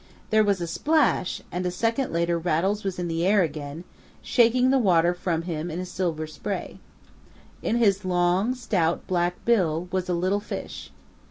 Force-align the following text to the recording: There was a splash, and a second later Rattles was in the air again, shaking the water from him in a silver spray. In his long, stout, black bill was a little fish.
There 0.31 0.43
was 0.43 0.59
a 0.59 0.65
splash, 0.65 1.43
and 1.51 1.63
a 1.63 1.69
second 1.69 2.11
later 2.11 2.39
Rattles 2.39 2.83
was 2.83 2.97
in 2.97 3.07
the 3.07 3.23
air 3.23 3.43
again, 3.43 3.83
shaking 4.23 4.71
the 4.71 4.79
water 4.79 5.13
from 5.13 5.43
him 5.43 5.69
in 5.69 5.79
a 5.79 5.85
silver 5.85 6.25
spray. 6.25 6.79
In 7.61 7.75
his 7.75 8.03
long, 8.03 8.55
stout, 8.55 9.05
black 9.05 9.35
bill 9.45 9.87
was 9.91 10.09
a 10.09 10.15
little 10.15 10.39
fish. 10.39 10.89